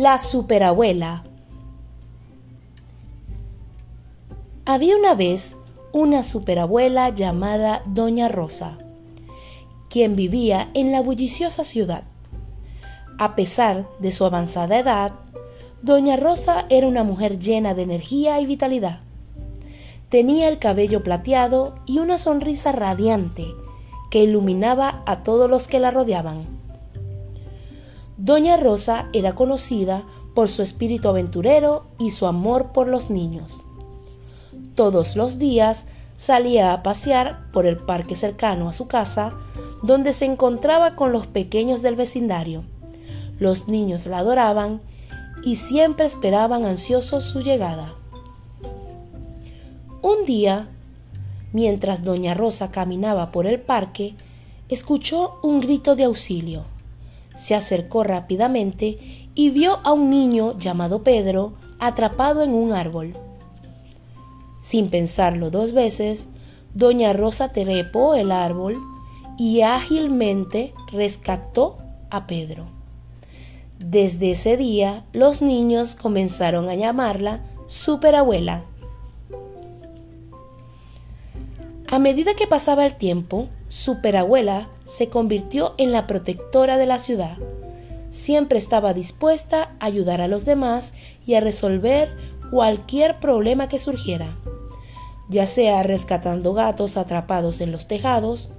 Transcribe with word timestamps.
La 0.00 0.18
superabuela. 0.18 1.24
Había 4.64 4.96
una 4.96 5.16
vez 5.16 5.56
una 5.90 6.22
superabuela 6.22 7.08
llamada 7.08 7.82
Doña 7.84 8.28
Rosa, 8.28 8.78
quien 9.90 10.14
vivía 10.14 10.70
en 10.74 10.92
la 10.92 11.00
bulliciosa 11.00 11.64
ciudad. 11.64 12.04
A 13.18 13.34
pesar 13.34 13.88
de 13.98 14.12
su 14.12 14.24
avanzada 14.24 14.78
edad, 14.78 15.14
Doña 15.82 16.16
Rosa 16.16 16.66
era 16.68 16.86
una 16.86 17.02
mujer 17.02 17.40
llena 17.40 17.74
de 17.74 17.82
energía 17.82 18.40
y 18.40 18.46
vitalidad. 18.46 19.00
Tenía 20.10 20.48
el 20.48 20.60
cabello 20.60 21.02
plateado 21.02 21.74
y 21.86 21.98
una 21.98 22.18
sonrisa 22.18 22.70
radiante 22.70 23.46
que 24.12 24.22
iluminaba 24.22 25.02
a 25.06 25.24
todos 25.24 25.50
los 25.50 25.66
que 25.66 25.80
la 25.80 25.90
rodeaban. 25.90 26.57
Doña 28.18 28.56
Rosa 28.56 29.06
era 29.12 29.36
conocida 29.36 30.02
por 30.34 30.48
su 30.48 30.62
espíritu 30.62 31.08
aventurero 31.08 31.84
y 32.00 32.10
su 32.10 32.26
amor 32.26 32.72
por 32.72 32.88
los 32.88 33.10
niños. 33.10 33.60
Todos 34.74 35.14
los 35.14 35.38
días 35.38 35.84
salía 36.16 36.72
a 36.72 36.82
pasear 36.82 37.52
por 37.52 37.64
el 37.64 37.76
parque 37.76 38.16
cercano 38.16 38.68
a 38.68 38.72
su 38.72 38.88
casa, 38.88 39.34
donde 39.84 40.12
se 40.12 40.24
encontraba 40.24 40.96
con 40.96 41.12
los 41.12 41.28
pequeños 41.28 41.80
del 41.80 41.94
vecindario. 41.94 42.64
Los 43.38 43.68
niños 43.68 44.04
la 44.06 44.18
adoraban 44.18 44.80
y 45.44 45.54
siempre 45.54 46.04
esperaban 46.04 46.64
ansiosos 46.64 47.22
su 47.22 47.40
llegada. 47.40 47.94
Un 50.02 50.24
día, 50.26 50.66
mientras 51.52 52.02
doña 52.02 52.34
Rosa 52.34 52.72
caminaba 52.72 53.30
por 53.30 53.46
el 53.46 53.60
parque, 53.60 54.16
escuchó 54.68 55.38
un 55.44 55.60
grito 55.60 55.94
de 55.94 56.02
auxilio 56.02 56.64
se 57.38 57.54
acercó 57.54 58.04
rápidamente 58.04 59.28
y 59.34 59.50
vio 59.50 59.78
a 59.84 59.92
un 59.92 60.10
niño 60.10 60.58
llamado 60.58 61.02
Pedro 61.02 61.54
atrapado 61.78 62.42
en 62.42 62.52
un 62.52 62.72
árbol. 62.72 63.16
Sin 64.60 64.90
pensarlo 64.90 65.50
dos 65.50 65.72
veces, 65.72 66.28
doña 66.74 67.12
Rosa 67.12 67.52
trepó 67.52 68.14
el 68.14 68.32
árbol 68.32 68.76
y 69.38 69.62
ágilmente 69.62 70.74
rescató 70.92 71.78
a 72.10 72.26
Pedro. 72.26 72.66
Desde 73.78 74.32
ese 74.32 74.56
día 74.56 75.04
los 75.12 75.40
niños 75.40 75.94
comenzaron 75.94 76.68
a 76.68 76.74
llamarla 76.74 77.40
superabuela. 77.68 78.64
A 81.90 81.98
medida 81.98 82.34
que 82.34 82.46
pasaba 82.46 82.84
el 82.84 82.96
tiempo, 82.96 83.48
superabuela 83.70 84.68
se 84.84 85.08
convirtió 85.08 85.72
en 85.78 85.90
la 85.90 86.06
protectora 86.06 86.76
de 86.76 86.84
la 86.84 86.98
ciudad. 86.98 87.38
Siempre 88.10 88.58
estaba 88.58 88.92
dispuesta 88.92 89.74
a 89.80 89.86
ayudar 89.86 90.20
a 90.20 90.28
los 90.28 90.44
demás 90.44 90.92
y 91.26 91.32
a 91.34 91.40
resolver 91.40 92.14
cualquier 92.50 93.20
problema 93.20 93.70
que 93.70 93.78
surgiera, 93.78 94.36
ya 95.30 95.46
sea 95.46 95.82
rescatando 95.82 96.52
gatos 96.52 96.98
atrapados 96.98 97.62
en 97.62 97.72
los 97.72 97.88
tejados 97.88 98.50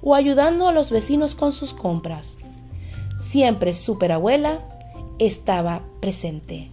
o 0.00 0.14
ayudando 0.14 0.66
a 0.66 0.72
los 0.72 0.90
vecinos 0.90 1.34
con 1.34 1.52
sus 1.52 1.74
compras. 1.74 2.38
Siempre 3.20 3.74
superabuela 3.74 4.60
estaba 5.18 5.82
presente. 6.00 6.70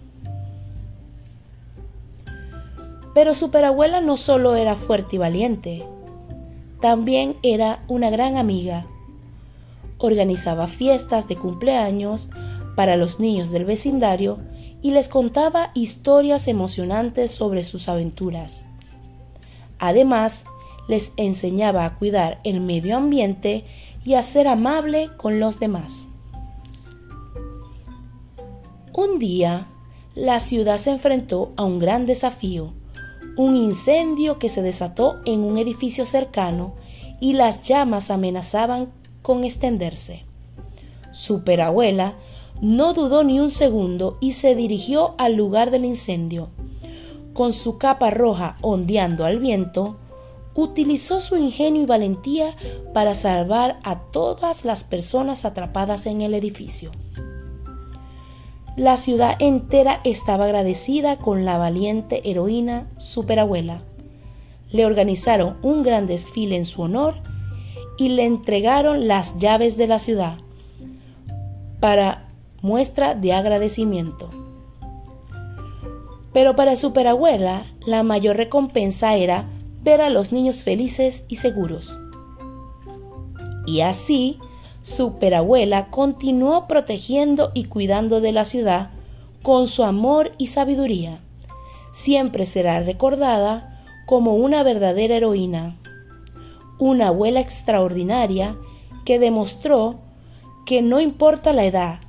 Pero 3.12 3.34
superabuela 3.34 4.00
no 4.00 4.16
solo 4.16 4.54
era 4.54 4.74
fuerte 4.74 5.16
y 5.16 5.18
valiente, 5.18 5.84
también 6.80 7.36
era 7.42 7.82
una 7.88 8.10
gran 8.10 8.36
amiga. 8.36 8.86
Organizaba 9.98 10.68
fiestas 10.68 11.26
de 11.26 11.36
cumpleaños 11.36 12.28
para 12.76 12.96
los 12.96 13.18
niños 13.18 13.50
del 13.50 13.64
vecindario 13.64 14.38
y 14.80 14.92
les 14.92 15.08
contaba 15.08 15.72
historias 15.74 16.46
emocionantes 16.46 17.32
sobre 17.32 17.64
sus 17.64 17.88
aventuras. 17.88 18.64
Además, 19.78 20.44
les 20.88 21.12
enseñaba 21.16 21.84
a 21.84 21.96
cuidar 21.96 22.40
el 22.44 22.60
medio 22.60 22.96
ambiente 22.96 23.64
y 24.04 24.14
a 24.14 24.22
ser 24.22 24.46
amable 24.48 25.10
con 25.16 25.40
los 25.40 25.58
demás. 25.58 26.06
Un 28.92 29.18
día, 29.18 29.66
la 30.14 30.40
ciudad 30.40 30.78
se 30.78 30.90
enfrentó 30.90 31.52
a 31.56 31.64
un 31.64 31.78
gran 31.78 32.06
desafío 32.06 32.72
un 33.38 33.54
incendio 33.54 34.40
que 34.40 34.48
se 34.48 34.62
desató 34.62 35.20
en 35.24 35.44
un 35.44 35.58
edificio 35.58 36.04
cercano 36.04 36.74
y 37.20 37.34
las 37.34 37.62
llamas 37.62 38.10
amenazaban 38.10 38.88
con 39.22 39.44
extenderse. 39.44 40.24
Superabuela 41.12 42.14
no 42.60 42.94
dudó 42.94 43.22
ni 43.22 43.38
un 43.38 43.52
segundo 43.52 44.18
y 44.20 44.32
se 44.32 44.56
dirigió 44.56 45.14
al 45.18 45.36
lugar 45.36 45.70
del 45.70 45.84
incendio. 45.84 46.48
Con 47.32 47.52
su 47.52 47.78
capa 47.78 48.10
roja 48.10 48.56
ondeando 48.60 49.24
al 49.24 49.38
viento, 49.38 49.98
utilizó 50.56 51.20
su 51.20 51.36
ingenio 51.36 51.82
y 51.82 51.86
valentía 51.86 52.56
para 52.92 53.14
salvar 53.14 53.78
a 53.84 54.00
todas 54.00 54.64
las 54.64 54.82
personas 54.82 55.44
atrapadas 55.44 56.06
en 56.06 56.22
el 56.22 56.34
edificio. 56.34 56.90
La 58.78 58.96
ciudad 58.96 59.34
entera 59.40 60.00
estaba 60.04 60.44
agradecida 60.44 61.16
con 61.16 61.44
la 61.44 61.58
valiente 61.58 62.30
heroína 62.30 62.86
superabuela. 62.96 63.82
Le 64.70 64.86
organizaron 64.86 65.56
un 65.62 65.82
gran 65.82 66.06
desfile 66.06 66.54
en 66.54 66.64
su 66.64 66.82
honor 66.82 67.16
y 67.96 68.10
le 68.10 68.24
entregaron 68.24 69.08
las 69.08 69.36
llaves 69.36 69.76
de 69.76 69.88
la 69.88 69.98
ciudad 69.98 70.38
para 71.80 72.28
muestra 72.62 73.16
de 73.16 73.32
agradecimiento. 73.32 74.30
Pero 76.32 76.54
para 76.54 76.76
superabuela 76.76 77.66
la 77.84 78.04
mayor 78.04 78.36
recompensa 78.36 79.16
era 79.16 79.48
ver 79.82 80.00
a 80.00 80.08
los 80.08 80.30
niños 80.30 80.62
felices 80.62 81.24
y 81.26 81.34
seguros. 81.34 81.98
Y 83.66 83.80
así 83.80 84.38
superabuela 84.82 85.88
continuó 85.90 86.66
protegiendo 86.66 87.50
y 87.54 87.64
cuidando 87.64 88.20
de 88.20 88.32
la 88.32 88.44
ciudad 88.44 88.90
con 89.42 89.68
su 89.68 89.84
amor 89.84 90.32
y 90.38 90.48
sabiduría. 90.48 91.20
Siempre 91.92 92.46
será 92.46 92.80
recordada 92.80 93.84
como 94.06 94.34
una 94.34 94.62
verdadera 94.62 95.16
heroína, 95.16 95.76
una 96.78 97.08
abuela 97.08 97.40
extraordinaria 97.40 98.56
que 99.04 99.18
demostró 99.18 100.00
que 100.64 100.82
no 100.82 101.00
importa 101.00 101.52
la 101.52 101.64
edad, 101.64 102.00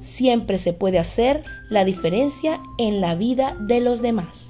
siempre 0.00 0.58
se 0.58 0.72
puede 0.72 0.98
hacer 0.98 1.42
la 1.68 1.84
diferencia 1.84 2.60
en 2.78 3.00
la 3.00 3.14
vida 3.14 3.56
de 3.60 3.80
los 3.80 4.02
demás. 4.02 4.48